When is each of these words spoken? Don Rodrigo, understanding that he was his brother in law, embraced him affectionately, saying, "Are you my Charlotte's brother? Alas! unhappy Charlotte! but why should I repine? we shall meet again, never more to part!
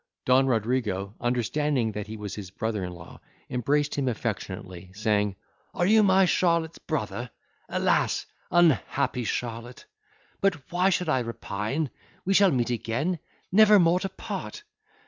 Don 0.25 0.47
Rodrigo, 0.47 1.13
understanding 1.21 1.91
that 1.91 2.07
he 2.07 2.17
was 2.17 2.33
his 2.33 2.49
brother 2.49 2.83
in 2.83 2.91
law, 2.91 3.19
embraced 3.51 3.93
him 3.93 4.07
affectionately, 4.07 4.89
saying, 4.95 5.35
"Are 5.75 5.85
you 5.85 6.01
my 6.01 6.25
Charlotte's 6.25 6.79
brother? 6.79 7.29
Alas! 7.69 8.25
unhappy 8.49 9.25
Charlotte! 9.25 9.85
but 10.41 10.55
why 10.71 10.89
should 10.89 11.07
I 11.07 11.19
repine? 11.21 11.91
we 12.25 12.33
shall 12.33 12.49
meet 12.49 12.71
again, 12.71 13.19
never 13.51 13.77
more 13.79 13.99
to 13.99 14.09
part! 14.09 14.63